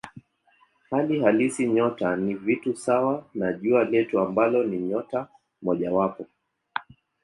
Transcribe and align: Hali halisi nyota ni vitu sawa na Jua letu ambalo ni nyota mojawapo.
Hali 0.91 1.19
halisi 1.23 1.67
nyota 1.67 2.15
ni 2.15 2.33
vitu 2.33 2.75
sawa 2.75 3.25
na 3.33 3.53
Jua 3.53 3.83
letu 3.83 4.19
ambalo 4.19 4.63
ni 4.63 4.77
nyota 4.77 5.27
mojawapo. 5.61 6.25